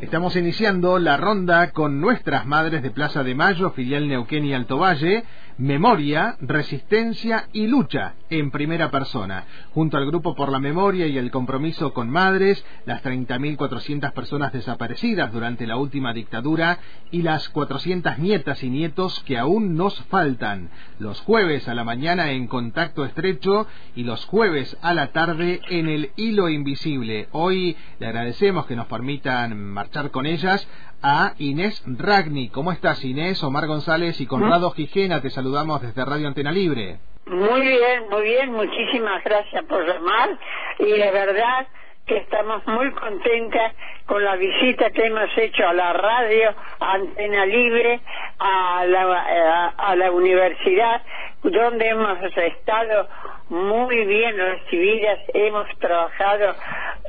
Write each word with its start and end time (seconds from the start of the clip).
Estamos 0.00 0.36
iniciando 0.36 0.98
la 0.98 1.16
ronda 1.16 1.72
con 1.72 2.00
nuestras 2.00 2.46
madres 2.46 2.82
de 2.82 2.90
Plaza 2.90 3.22
de 3.24 3.34
Mayo, 3.34 3.72
filial 3.72 4.08
Neuquén 4.08 4.44
y 4.46 4.54
Alto 4.54 4.78
Valle, 4.78 5.24
Memoria, 5.58 6.36
Resistencia 6.40 7.48
y 7.54 7.66
Lucha 7.66 8.14
en 8.28 8.50
primera 8.50 8.90
persona, 8.90 9.46
junto 9.72 9.96
al 9.96 10.04
Grupo 10.04 10.34
por 10.34 10.52
la 10.52 10.58
Memoria 10.58 11.06
y 11.06 11.16
el 11.16 11.30
Compromiso 11.30 11.94
con 11.94 12.10
Madres, 12.10 12.62
las 12.84 13.02
30.400 13.02 14.12
personas 14.12 14.52
desaparecidas 14.52 15.32
durante 15.32 15.66
la 15.66 15.78
última 15.78 16.12
dictadura 16.12 16.78
y 17.10 17.22
las 17.22 17.48
400 17.48 18.18
nietas 18.18 18.62
y 18.62 18.68
nietos 18.68 19.22
que 19.24 19.38
aún 19.38 19.76
nos 19.76 19.98
faltan. 20.04 20.68
Los 20.98 21.22
jueves 21.22 21.68
a 21.68 21.74
la 21.74 21.84
mañana 21.84 22.32
en 22.32 22.48
Contacto 22.48 23.06
Estrecho 23.06 23.66
y 23.94 24.02
los 24.02 24.26
jueves 24.26 24.76
a 24.82 24.92
la 24.92 25.12
tarde 25.12 25.62
en 25.70 25.88
el 25.88 26.10
Hilo 26.16 26.50
Invisible. 26.50 27.28
Hoy 27.32 27.76
le 27.98 28.06
agradecemos 28.06 28.66
que 28.66 28.76
nos 28.76 28.88
permitan 28.88 29.58
marchar 29.58 30.10
con 30.10 30.26
ellas 30.26 30.68
a 31.02 31.32
Inés 31.38 31.82
Ragni. 31.86 32.48
¿Cómo 32.50 32.72
estás, 32.72 33.04
Inés? 33.04 33.42
Omar 33.42 33.66
González 33.66 34.20
y 34.20 34.26
Conrado 34.26 34.70
Gijena, 34.70 35.20
te 35.20 35.30
saludamos 35.30 35.82
desde 35.82 36.04
Radio 36.04 36.28
Antena 36.28 36.52
Libre. 36.52 36.98
Muy 37.26 37.60
bien, 37.60 38.08
muy 38.10 38.22
bien, 38.22 38.52
muchísimas 38.52 39.22
gracias 39.24 39.64
por 39.64 39.86
llamar 39.86 40.38
y 40.78 40.96
la 40.96 41.10
verdad 41.10 41.66
que 42.06 42.18
estamos 42.18 42.64
muy 42.68 42.92
contentas 42.92 43.74
con 44.06 44.22
la 44.24 44.36
visita 44.36 44.90
que 44.90 45.06
hemos 45.06 45.28
hecho 45.36 45.66
a 45.66 45.72
la 45.72 45.92
radio, 45.92 46.54
Antena 46.78 47.44
Libre, 47.46 48.00
a 48.38 48.84
la, 48.86 49.74
a 49.76 49.96
la 49.96 50.12
universidad, 50.12 51.02
donde 51.50 51.88
hemos 51.88 52.18
estado 52.36 53.08
muy 53.48 54.04
bien 54.04 54.36
recibidas, 54.36 55.18
hemos 55.34 55.68
trabajado, 55.78 56.54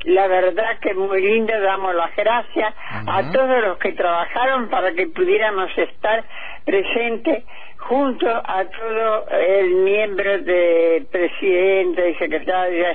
la 0.04 0.28
verdad 0.28 0.78
que 0.80 0.94
muy 0.94 1.20
lindo, 1.20 1.58
damos 1.60 1.94
las 1.94 2.14
gracias 2.14 2.74
a 3.06 3.32
todos 3.32 3.62
los 3.62 3.78
que 3.78 3.92
trabajaron 3.92 4.68
para 4.68 4.92
que 4.92 5.08
pudiéramos 5.08 5.76
estar 5.76 6.24
presentes 6.64 7.44
junto 7.78 8.28
a 8.28 8.64
todo 8.64 9.28
el 9.30 9.74
miembro 9.76 10.38
de 10.38 11.06
presidente 11.10 12.10
y 12.10 12.14
secretario 12.16 12.86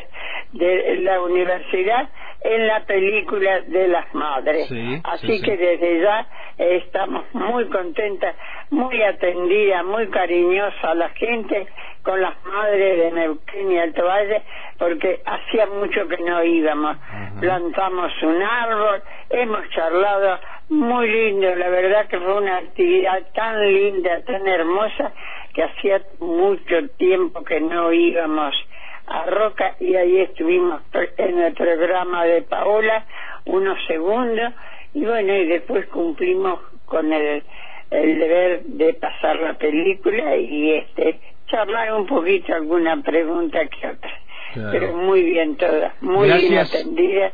de 0.53 0.97
la 1.02 1.22
universidad 1.22 2.09
en 2.44 2.67
la 2.67 2.86
película 2.86 3.61
de 3.61 3.88
las 3.88 4.13
madres. 4.13 4.69
Así 5.03 5.41
que 5.41 5.58
desde 5.58 6.02
ya 6.02 6.27
estamos 6.58 7.25
muy 7.33 7.66
contentas, 7.69 8.35
muy 8.69 9.02
atendidas, 9.02 9.85
muy 9.85 10.08
cariñosa 10.09 10.91
a 10.91 10.95
la 10.95 11.09
gente 11.09 11.67
con 12.03 12.22
las 12.22 12.33
madres 12.45 12.97
de 12.97 13.11
Neuquén 13.11 13.72
y 13.72 13.80
Alto 13.80 14.05
Valle, 14.05 14.41
porque 14.77 15.22
hacía 15.25 15.67
mucho 15.67 16.08
que 16.08 16.17
no 16.17 16.44
íbamos. 16.44 16.97
Plantamos 17.39 18.11
un 18.23 18.41
árbol, 18.44 19.02
hemos 19.30 19.69
charlado, 19.69 20.39
muy 20.69 21.07
lindo, 21.09 21.55
la 21.55 21.69
verdad 21.69 22.07
que 22.07 22.19
fue 22.19 22.38
una 22.38 22.57
actividad 22.57 23.22
tan 23.33 23.73
linda, 23.73 24.22
tan 24.25 24.45
hermosa, 24.47 25.13
que 25.53 25.63
hacía 25.63 26.02
mucho 26.19 26.89
tiempo 26.97 27.44
que 27.44 27.61
no 27.61 27.94
íbamos 27.94 28.53
a 29.08 29.26
Roca 29.26 29.76
y 29.80 29.96
ahí 29.96 30.20
estuvimos 30.22 30.82
en 31.18 31.40
el 31.40 31.54
programa 31.54 32.26
de 32.26 32.42
Paola 32.44 33.06
unos 33.46 33.78
segundos 33.88 34.54
y 34.94 35.06
bueno, 35.06 35.36
y 35.36 35.48
después 35.48 35.88
cumplimos 35.88 36.59
con 36.86 37.12
el, 37.12 37.44
el 37.90 38.20
deber 38.20 38.64
de 38.64 38.94
pasar 38.94 39.38
la 39.40 39.56
película 39.56 40.36
y 40.36 40.72
este 40.72 41.19
charlar 41.47 41.94
un 41.94 42.06
poquito 42.06 42.53
alguna 42.53 43.02
pregunta 43.02 43.59
que 43.68 43.88
otra. 43.88 44.12
Pero 44.72 44.96
muy 44.96 45.24
bien 45.24 45.56
toda, 45.58 45.96
muy 46.02 46.31
bien 46.31 46.58
atendida. 46.59 47.31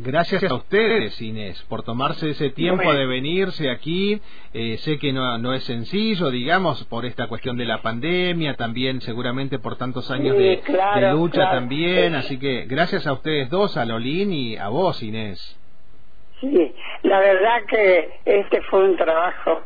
Gracias 0.00 0.44
a 0.44 0.54
ustedes, 0.54 1.20
Inés, 1.20 1.60
por 1.68 1.82
tomarse 1.82 2.30
ese 2.30 2.50
tiempo 2.50 2.92
de 2.92 3.04
venirse 3.04 3.68
aquí. 3.68 4.20
Eh, 4.54 4.76
sé 4.78 4.96
que 4.96 5.12
no, 5.12 5.38
no 5.38 5.54
es 5.54 5.64
sencillo, 5.64 6.30
digamos, 6.30 6.84
por 6.84 7.04
esta 7.04 7.26
cuestión 7.26 7.56
de 7.56 7.64
la 7.64 7.82
pandemia, 7.82 8.54
también 8.54 9.00
seguramente 9.00 9.58
por 9.58 9.76
tantos 9.76 10.08
años 10.12 10.36
de, 10.36 10.62
lucha 11.12 11.50
también. 11.50 12.14
Así 12.14 12.38
que 12.38 12.66
gracias 12.66 13.08
a 13.08 13.12
ustedes 13.12 13.50
dos, 13.50 13.76
a 13.76 13.84
Lolín 13.84 14.32
y 14.32 14.56
a 14.56 14.68
vos, 14.68 15.02
Inés. 15.02 15.58
Sí, 16.40 16.74
la 17.02 17.18
verdad 17.18 17.64
que 17.66 18.20
este 18.24 18.62
fue 18.62 18.84
un 18.90 18.96
trabajo 18.96 19.62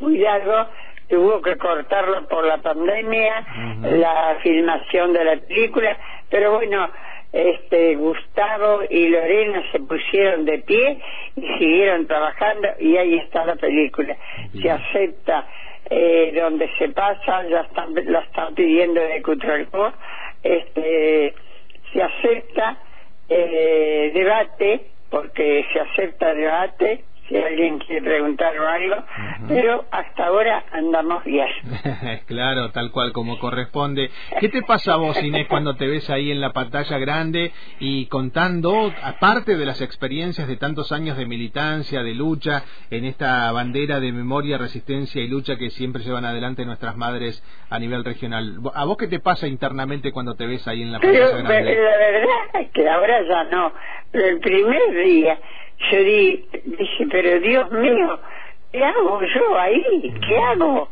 muy 0.00 0.18
largo. 0.18 0.68
Tuvo 1.08 1.40
que 1.40 1.56
cortarlo 1.56 2.28
por 2.28 2.46
la 2.46 2.58
pandemia, 2.58 3.46
la 3.82 4.36
filmación 4.42 5.14
de 5.14 5.24
la 5.24 5.36
película, 5.36 5.96
pero 6.28 6.52
bueno, 6.52 6.90
este 7.32 7.96
Gustavo 7.96 8.82
y 8.88 9.08
Lorena 9.08 9.62
se 9.72 9.80
pusieron 9.80 10.44
de 10.44 10.58
pie 10.58 10.98
y 11.36 11.40
siguieron 11.58 12.06
trabajando 12.06 12.68
y 12.78 12.96
ahí 12.96 13.16
está 13.16 13.44
la 13.46 13.56
película. 13.56 14.16
Se 14.60 14.70
acepta 14.70 15.46
eh, 15.90 16.32
donde 16.34 16.70
se 16.78 16.88
pasa, 16.90 17.46
ya 17.48 17.60
están, 17.60 17.94
la 18.06 18.20
están 18.20 18.54
pidiendo 18.54 19.00
de 19.00 19.22
Cutralcó, 19.22 19.92
este, 20.42 21.34
se 21.92 22.02
acepta 22.02 22.78
eh, 23.28 24.10
debate, 24.14 24.86
porque 25.10 25.64
se 25.72 25.80
acepta 25.80 26.34
debate, 26.34 27.04
si 27.28 27.36
alguien 27.36 27.78
quiere 27.78 28.02
preguntar 28.02 28.52
algo, 28.56 28.96
pero 29.48 29.84
hasta 29.90 30.26
ahora 30.26 30.64
andamos 30.72 31.24
bien. 31.24 31.48
claro, 32.26 32.70
tal 32.72 32.90
cual 32.90 33.12
como 33.12 33.38
corresponde. 33.38 34.10
¿Qué 34.40 34.48
te 34.48 34.62
pasa 34.62 34.94
a 34.94 34.96
vos, 34.96 35.22
Inés, 35.22 35.46
cuando 35.48 35.76
te 35.76 35.86
ves 35.86 36.08
ahí 36.10 36.30
en 36.30 36.40
la 36.40 36.52
pantalla 36.52 36.98
grande 36.98 37.52
y 37.78 38.06
contando, 38.06 38.92
aparte 39.02 39.56
de 39.56 39.66
las 39.66 39.80
experiencias 39.80 40.48
de 40.48 40.56
tantos 40.56 40.92
años 40.92 41.16
de 41.16 41.26
militancia, 41.26 42.02
de 42.02 42.14
lucha, 42.14 42.64
en 42.90 43.04
esta 43.04 43.50
bandera 43.52 44.00
de 44.00 44.12
memoria, 44.12 44.58
resistencia 44.58 45.22
y 45.22 45.28
lucha 45.28 45.56
que 45.56 45.70
siempre 45.70 46.02
llevan 46.02 46.24
adelante 46.24 46.64
nuestras 46.64 46.96
madres 46.96 47.42
a 47.70 47.78
nivel 47.78 48.04
regional? 48.04 48.58
¿A 48.74 48.84
vos 48.84 48.96
qué 48.96 49.06
te 49.06 49.20
pasa 49.20 49.46
internamente 49.46 50.12
cuando 50.12 50.34
te 50.34 50.46
ves 50.46 50.66
ahí 50.66 50.82
en 50.82 50.92
la 50.92 50.98
pantalla 50.98 51.28
grande? 51.28 51.74
La 51.74 51.96
verdad 51.96 52.60
es 52.60 52.70
que 52.72 52.88
ahora 52.88 53.22
ya 53.28 53.44
no. 53.44 53.72
El 54.12 54.40
primer 54.40 55.04
día 55.04 55.38
yo 55.90 55.98
dije, 56.02 57.06
pero 57.10 57.40
Dios 57.40 57.70
mío, 57.72 58.18
¿qué 58.70 58.84
hago 58.84 59.20
yo 59.22 59.58
ahí? 59.58 60.14
¿Qué 60.26 60.38
hago? 60.38 60.88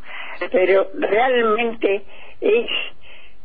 Pero 0.50 0.88
realmente 0.94 2.02
es 2.40 2.70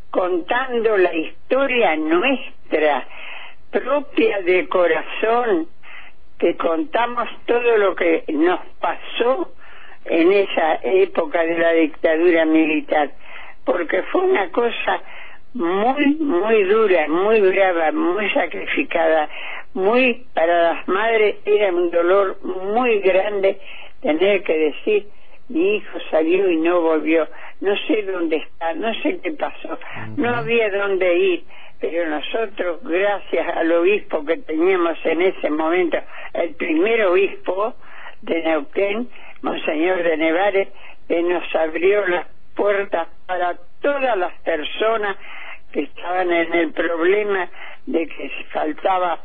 contando 0.10 0.98
la 0.98 1.14
historia 1.14 1.96
nuestra, 1.98 3.06
propia 3.72 4.42
de 4.42 4.68
corazón, 4.68 5.68
que 6.40 6.56
contamos 6.56 7.28
todo 7.46 7.78
lo 7.78 7.96
que 7.96 8.24
nos 8.30 8.60
pasó 8.80 9.52
en 10.06 10.32
esa 10.32 10.80
época 10.84 11.44
de 11.44 11.58
la 11.58 11.72
dictadura 11.72 12.46
militar, 12.46 13.12
porque 13.66 14.04
fue 14.04 14.22
una 14.22 14.50
cosa 14.52 15.02
muy, 15.56 16.16
muy 16.18 16.64
dura, 16.66 17.08
muy 17.08 17.40
brava, 17.40 17.94
muy 17.94 18.30
sacrificada, 18.32 19.30
muy, 19.74 20.26
para 20.34 20.74
las 20.74 20.88
madres 20.88 21.38
era 21.46 21.74
un 21.74 21.90
dolor 21.92 22.38
muy 22.44 23.00
grande 23.00 23.58
tener 24.02 24.44
que 24.44 24.58
decir, 24.58 25.08
mi 25.48 25.78
hijo 25.78 25.98
salió 26.12 26.50
y 26.52 26.58
no 26.58 26.82
volvió, 26.82 27.26
no 27.62 27.74
sé 27.88 28.04
dónde 28.04 28.38
está, 28.38 28.74
no 28.74 28.94
sé 28.96 29.18
qué 29.24 29.32
pasó, 29.32 29.80
no 30.18 30.36
había 30.36 30.70
dónde 30.72 31.18
ir, 31.18 31.44
pero 31.80 32.10
nosotros, 32.10 32.82
gracias 32.84 33.48
al 33.56 33.72
obispo 33.72 34.26
que 34.26 34.38
teníamos 34.38 34.98
en 35.06 35.22
ese 35.22 35.50
momento, 35.50 35.98
el 36.34 36.54
primer 36.56 37.06
obispo 37.06 37.76
de 38.24 38.44
Neuquén, 38.44 39.08
Monseñor 39.42 40.04
de 40.04 40.18
Nevares, 40.18 40.68
que 41.08 41.22
nos 41.22 41.44
abrió 41.56 42.06
las 42.08 42.28
puertas 42.56 43.08
para 43.26 43.56
todas 43.82 44.18
las 44.18 44.34
personas 44.42 45.16
que 45.76 45.82
estaban 45.82 46.32
en 46.32 46.54
el 46.54 46.72
problema 46.72 47.50
de 47.86 48.08
que 48.08 48.32
faltaba 48.54 49.20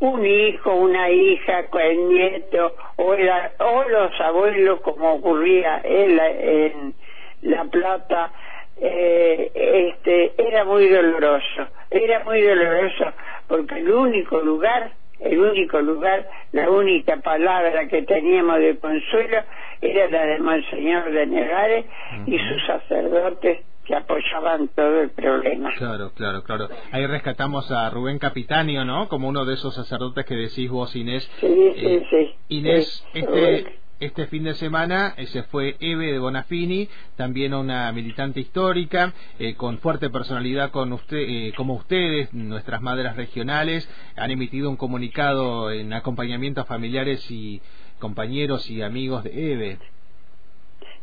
un 0.00 0.26
hijo, 0.26 0.74
una 0.74 1.08
hija, 1.08 1.66
el 1.72 2.08
nieto 2.08 2.74
o, 2.96 3.14
o 3.14 3.88
los 3.88 4.20
abuelos 4.20 4.80
como 4.80 5.14
ocurría 5.14 5.80
en 5.84 6.16
La, 6.16 6.30
en 6.30 6.94
la 7.42 7.64
Plata, 7.66 8.32
eh, 8.80 9.52
este, 9.54 10.34
era 10.36 10.64
muy 10.64 10.88
doloroso, 10.88 11.68
era 11.92 12.24
muy 12.24 12.42
doloroso 12.42 13.12
porque 13.46 13.76
el 13.76 13.92
único 13.92 14.40
lugar, 14.40 14.90
el 15.20 15.38
único 15.38 15.80
lugar, 15.80 16.28
la 16.52 16.70
única 16.70 17.16
palabra 17.18 17.88
que 17.88 18.02
teníamos 18.02 18.58
de 18.58 18.78
consuelo 18.78 19.38
era 19.80 20.10
la 20.10 20.26
de 20.26 20.38
Monseñor 20.40 21.10
de 21.10 21.26
Negares 21.26 21.86
y 22.26 22.38
sus 22.38 22.66
sacerdotes 22.66 23.60
que 23.84 23.94
apoyaban 23.94 24.68
todo 24.68 25.02
el 25.02 25.10
problema. 25.10 25.70
Claro, 25.76 26.10
claro, 26.14 26.42
claro. 26.42 26.68
Ahí 26.90 27.06
rescatamos 27.06 27.70
a 27.70 27.90
Rubén 27.90 28.18
Capitanio, 28.18 28.84
¿no? 28.84 29.08
Como 29.08 29.28
uno 29.28 29.44
de 29.44 29.54
esos 29.54 29.74
sacerdotes 29.74 30.24
que 30.24 30.34
decís 30.34 30.70
vos, 30.70 30.96
Inés. 30.96 31.30
Sí, 31.40 31.72
sí, 31.76 31.86
eh, 31.86 32.06
sí. 32.10 32.34
Inés, 32.48 33.06
este, 33.12 33.78
este 34.00 34.26
fin 34.26 34.44
de 34.44 34.54
semana 34.54 35.14
se 35.26 35.44
fue 35.44 35.76
Eve 35.80 36.12
de 36.12 36.18
Bonafini, 36.18 36.88
también 37.16 37.54
una 37.54 37.90
militante 37.92 38.40
histórica, 38.40 39.12
eh, 39.38 39.54
con 39.54 39.78
fuerte 39.78 40.10
personalidad 40.10 40.70
con 40.70 40.92
usted, 40.92 41.18
eh, 41.18 41.52
como 41.56 41.74
ustedes, 41.74 42.32
nuestras 42.34 42.82
madres 42.82 43.16
regionales, 43.16 43.88
han 44.16 44.30
emitido 44.30 44.68
un 44.68 44.76
comunicado 44.76 45.70
en 45.70 45.92
acompañamiento 45.92 46.60
a 46.60 46.64
familiares 46.64 47.30
y 47.30 47.62
compañeros 47.98 48.68
y 48.70 48.82
amigos 48.82 49.24
de 49.24 49.52
Eve. 49.52 49.78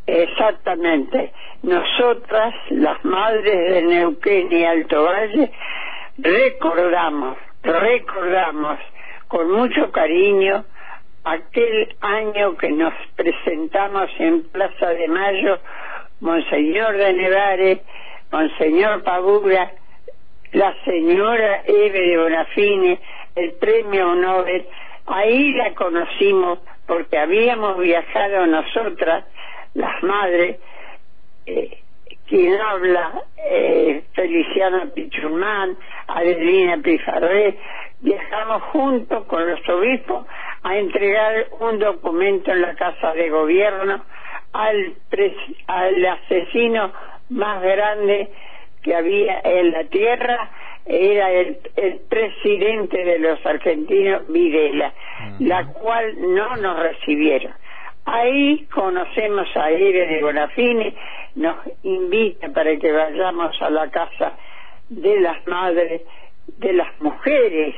Exactamente. 0.06 1.32
Nosotras, 1.64 2.54
las 2.72 3.04
madres 3.06 3.74
de 3.74 3.82
Neuquén 3.84 4.52
y 4.52 4.66
Alto 4.66 5.04
Valle, 5.04 5.52
recordamos, 6.18 7.38
recordamos 7.64 8.80
con 9.28 9.50
mucho 9.52 9.92
cariño 9.92 10.66
aquel 11.24 11.96
año 12.02 12.58
que 12.58 12.70
nos 12.70 12.94
presentamos 13.16 14.10
en 14.20 14.44
Plaza 14.50 14.90
de 14.90 15.08
Mayo, 15.08 15.60
Monseñor 16.20 16.98
de 16.98 17.14
Nevare, 17.14 17.82
Monseñor 18.32 19.04
Pagura, 19.04 19.72
la 20.54 20.76
señora 20.84 21.64
Eve 21.66 22.08
de 22.08 22.18
Bonafine, 22.18 23.00
el 23.36 23.54
premio 23.54 24.16
Nobel, 24.16 24.66
ahí 25.08 25.54
la 25.54 25.74
conocimos 25.74 26.60
porque 26.88 27.18
habíamos 27.18 27.78
viajado 27.78 28.46
nosotras, 28.48 29.26
las 29.74 30.04
madres, 30.04 30.58
eh, 31.46 31.82
quien 32.32 32.62
habla, 32.62 33.24
eh, 33.46 34.04
Feliciana 34.14 34.88
Pichumán, 34.96 35.76
Adelina 36.08 36.78
Pifarré, 36.82 37.58
viajamos 38.00 38.64
juntos 38.72 39.26
con 39.26 39.46
los 39.50 39.60
obispos 39.68 40.26
a 40.64 40.78
entregar 40.78 41.48
un 41.60 41.78
documento 41.78 42.54
en 42.54 42.62
la 42.62 42.74
Casa 42.76 43.14
de 43.16 43.30
Gobierno 43.30 44.02
al, 44.54 44.96
al 45.68 46.06
asesino 46.06 46.94
más 47.32 47.62
grande 47.62 48.30
que 48.82 48.96
había 48.96 49.42
en 49.44 49.72
la 49.72 49.84
tierra, 49.84 50.52
era 50.86 51.32
el, 51.32 51.58
el 51.76 52.00
presidente 52.10 53.04
de 53.04 53.20
los 53.20 53.46
argentinos, 53.46 54.26
Videla, 54.30 54.94
la 55.40 55.66
cual 55.68 56.16
no 56.34 56.56
nos 56.56 56.80
recibieron. 56.80 57.52
Ahí 58.06 58.66
conocemos 58.74 59.48
a 59.56 59.68
de 59.68 60.20
Bonafini, 60.22 60.96
nos 61.36 61.58
invita 61.84 62.50
para 62.50 62.76
que 62.78 62.92
vayamos 62.92 63.62
a 63.62 63.70
la 63.70 63.90
casa 63.90 64.34
de 64.90 65.20
las 65.20 65.46
madres, 65.48 66.02
de 66.58 66.74
las 66.74 67.00
mujeres, 67.02 67.76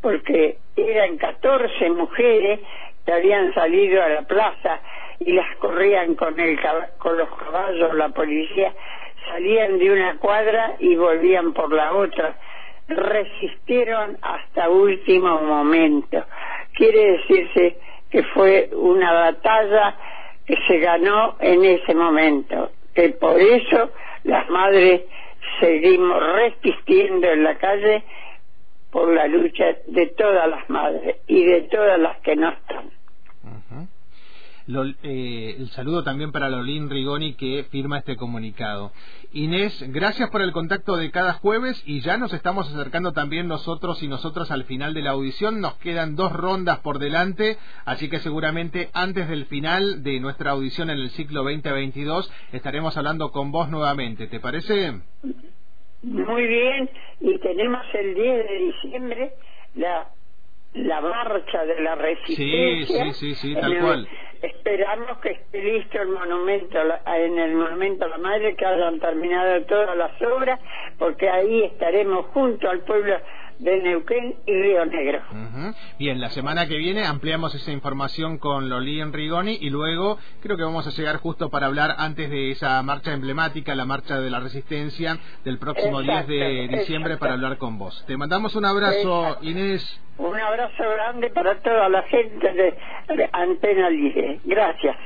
porque 0.00 0.58
eran 0.76 1.16
14 1.16 1.90
mujeres 1.90 2.60
que 3.04 3.12
habían 3.12 3.54
salido 3.54 4.02
a 4.02 4.08
la 4.08 4.22
plaza 4.22 4.80
y 5.20 5.32
las 5.32 5.56
corrían 5.56 6.14
con, 6.14 6.38
el, 6.38 6.58
con 6.98 7.16
los 7.16 7.28
caballos, 7.30 7.94
la 7.94 8.08
policía, 8.10 8.72
salían 9.28 9.78
de 9.78 9.90
una 9.90 10.18
cuadra 10.18 10.76
y 10.78 10.94
volvían 10.96 11.52
por 11.52 11.72
la 11.72 11.94
otra. 11.94 12.36
Resistieron 12.88 14.16
hasta 14.22 14.68
último 14.68 15.40
momento. 15.42 16.24
Quiere 16.72 17.12
decirse 17.12 17.78
que 18.10 18.22
fue 18.22 18.70
una 18.72 19.12
batalla 19.12 19.96
que 20.46 20.56
se 20.66 20.78
ganó 20.78 21.36
en 21.40 21.64
ese 21.64 21.94
momento, 21.94 22.70
que 22.98 23.10
por 23.10 23.40
eso 23.40 23.90
las 24.24 24.50
madres 24.50 25.02
seguimos 25.60 26.20
resistiendo 26.34 27.28
en 27.28 27.44
la 27.44 27.56
calle 27.56 28.02
por 28.90 29.14
la 29.14 29.28
lucha 29.28 29.66
de 29.86 30.06
todas 30.16 30.48
las 30.48 30.68
madres 30.68 31.18
y 31.28 31.44
de 31.44 31.60
todas 31.70 31.96
las 32.00 32.18
que 32.22 32.34
no 32.34 32.48
están. 32.48 32.97
Eh, 35.02 35.56
el 35.58 35.70
saludo 35.70 36.04
también 36.04 36.30
para 36.30 36.50
Lolín 36.50 36.90
Rigoni 36.90 37.32
que 37.34 37.64
firma 37.70 37.98
este 37.98 38.16
comunicado. 38.16 38.92
Inés, 39.32 39.82
gracias 39.88 40.28
por 40.28 40.42
el 40.42 40.52
contacto 40.52 40.98
de 40.98 41.10
cada 41.10 41.32
jueves 41.32 41.82
y 41.86 42.00
ya 42.00 42.18
nos 42.18 42.34
estamos 42.34 42.68
acercando 42.68 43.12
también 43.12 43.48
nosotros 43.48 44.02
y 44.02 44.08
nosotras 44.08 44.50
al 44.50 44.64
final 44.64 44.92
de 44.92 45.00
la 45.00 45.12
audición. 45.12 45.62
Nos 45.62 45.74
quedan 45.78 46.16
dos 46.16 46.32
rondas 46.32 46.80
por 46.80 46.98
delante, 46.98 47.56
así 47.86 48.10
que 48.10 48.18
seguramente 48.18 48.90
antes 48.92 49.26
del 49.28 49.46
final 49.46 50.02
de 50.02 50.20
nuestra 50.20 50.50
audición 50.50 50.90
en 50.90 50.98
el 50.98 51.10
ciclo 51.10 51.44
2022 51.44 52.30
estaremos 52.52 52.94
hablando 52.98 53.30
con 53.30 53.50
vos 53.50 53.70
nuevamente. 53.70 54.26
¿Te 54.26 54.38
parece? 54.38 55.00
Muy 56.02 56.46
bien, 56.46 56.90
y 57.20 57.38
tenemos 57.38 57.86
el 57.94 58.14
10 58.14 58.48
de 58.48 58.58
diciembre 58.58 59.32
la 59.76 60.10
la 60.74 61.00
marcha 61.00 61.64
de 61.64 61.80
la 61.80 61.94
resistencia. 61.94 63.04
Sí, 63.12 63.12
sí, 63.12 63.34
sí, 63.34 63.54
tal 63.54 63.78
cual. 63.78 64.08
Esperamos 64.40 65.18
que 65.18 65.30
esté 65.30 65.60
listo 65.60 66.00
el 66.00 66.08
monumento, 66.08 66.78
en 67.06 67.38
el 67.38 67.54
monumento 67.56 68.04
a 68.04 68.08
la 68.08 68.18
madre, 68.18 68.54
que 68.54 68.64
hayan 68.64 69.00
terminado 69.00 69.64
todas 69.64 69.96
las 69.96 70.12
obras, 70.22 70.60
porque 70.96 71.28
ahí 71.28 71.64
estaremos 71.64 72.26
junto 72.26 72.70
al 72.70 72.80
pueblo 72.80 73.16
de 73.58 73.82
Neuquén 73.82 74.36
y 74.46 74.52
Río 74.52 74.84
Negro. 74.86 75.20
Bien, 75.98 76.20
la 76.20 76.30
semana 76.30 76.66
que 76.66 76.76
viene 76.76 77.04
ampliamos 77.04 77.54
esa 77.54 77.72
información 77.72 78.38
con 78.38 78.68
Lolín 78.68 79.12
Rigoni 79.12 79.58
y 79.60 79.70
luego 79.70 80.18
creo 80.40 80.56
que 80.56 80.62
vamos 80.62 80.86
a 80.86 80.90
llegar 80.90 81.16
justo 81.16 81.50
para 81.50 81.66
hablar 81.66 81.94
antes 81.98 82.30
de 82.30 82.52
esa 82.52 82.82
marcha 82.82 83.12
emblemática, 83.12 83.74
la 83.74 83.84
marcha 83.84 84.20
de 84.20 84.30
la 84.30 84.40
resistencia 84.40 85.18
del 85.44 85.58
próximo 85.58 86.00
10 86.02 86.26
de 86.26 86.68
diciembre 86.68 87.16
para 87.16 87.34
hablar 87.34 87.58
con 87.58 87.78
vos. 87.78 88.04
Te 88.06 88.16
mandamos 88.16 88.54
un 88.54 88.64
abrazo, 88.64 89.38
Inés. 89.42 90.00
Un 90.18 90.38
abrazo 90.38 90.82
grande 90.82 91.30
para 91.30 91.60
toda 91.60 91.88
la 91.88 92.02
gente 92.02 92.52
de, 92.52 93.28
Antena 93.32 93.90
Libre. 93.90 94.40
Gracias. 94.44 94.96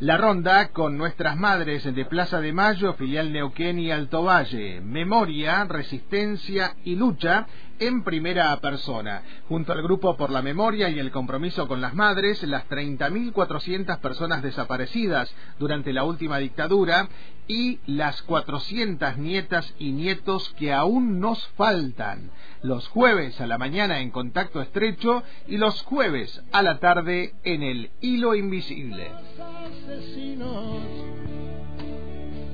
La 0.00 0.16
ronda 0.16 0.72
con 0.72 0.96
nuestras 0.96 1.36
madres 1.36 1.94
de 1.94 2.04
Plaza 2.06 2.40
de 2.40 2.54
Mayo, 2.54 2.94
filial 2.94 3.32
Neuquén 3.32 3.78
y 3.78 3.90
Alto 3.90 4.24
Valle. 4.24 4.80
Memoria, 4.80 5.64
resistencia 5.68 6.72
y 6.84 6.96
lucha 6.96 7.46
en 7.80 8.04
primera 8.04 8.54
persona. 8.60 9.22
Junto 9.48 9.72
al 9.72 9.82
Grupo 9.82 10.16
por 10.16 10.30
la 10.30 10.42
Memoria 10.42 10.88
y 10.88 10.98
el 10.98 11.10
Compromiso 11.10 11.66
con 11.66 11.80
las 11.80 11.94
Madres, 11.94 12.42
las 12.44 12.68
30.400 12.68 13.98
personas 14.00 14.42
desaparecidas 14.42 15.34
durante 15.58 15.92
la 15.92 16.04
última 16.04 16.38
dictadura 16.38 17.08
y 17.48 17.80
las 17.86 18.22
400 18.22 19.16
nietas 19.16 19.74
y 19.78 19.90
nietos 19.92 20.54
que 20.58 20.72
aún 20.72 21.18
nos 21.18 21.44
faltan. 21.56 22.30
Los 22.62 22.86
jueves 22.86 23.40
a 23.40 23.46
la 23.46 23.58
mañana 23.58 24.00
en 24.00 24.10
contacto 24.10 24.60
estrecho 24.60 25.24
y 25.48 25.56
los 25.56 25.82
jueves 25.82 26.42
a 26.52 26.62
la 26.62 26.78
tarde 26.78 27.34
en 27.42 27.62
el 27.62 27.90
hilo 28.00 28.34
invisible. 28.34 29.10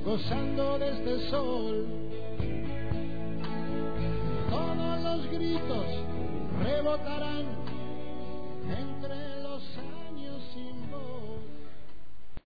gozando 0.03 0.79
de 0.79 0.89
este 0.89 1.29
sol 1.29 2.06
los 5.17 5.31
gritos 5.31 5.85
rebotarán 6.63 7.45
entre 8.69 9.26